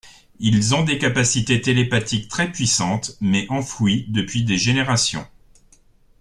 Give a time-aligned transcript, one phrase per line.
[0.39, 5.27] Ils ont des capacités télépathiques très puissantes mais enfouies depuis des générations.